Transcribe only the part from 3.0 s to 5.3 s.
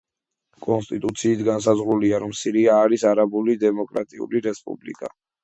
არაბული დემოკრატიული რესპუბლიკა.